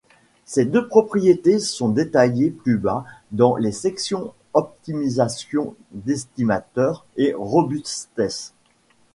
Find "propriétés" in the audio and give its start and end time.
0.87-1.59